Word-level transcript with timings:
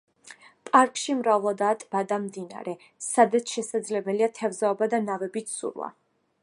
პარკში 0.69 1.15
მრავლადაა 1.19 1.75
ტბა 1.83 2.01
და 2.13 2.17
მდინარე, 2.25 2.73
სადაც 3.09 3.55
შესაძლებელია 3.57 4.33
თევზაობა 4.41 4.91
და 4.95 5.03
ნავებით 5.11 5.55
ცურვა. 5.59 5.97